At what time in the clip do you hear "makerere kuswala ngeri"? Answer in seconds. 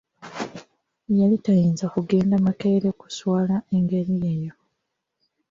2.45-4.15